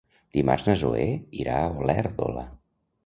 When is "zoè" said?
0.83-1.03